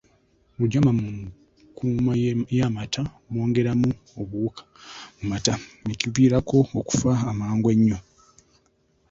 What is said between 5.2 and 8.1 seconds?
mata ne kigaviirako okufa amangu ennyo.